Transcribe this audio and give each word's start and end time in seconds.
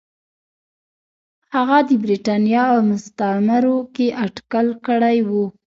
هغه 1.55 1.77
د 1.89 1.91
برېټانیا 2.03 2.63
او 2.73 2.79
مستعمرو 2.91 3.77
کې 3.95 4.07
اټکل 4.25 4.67
کړی 4.85 5.17
و. 5.27 5.29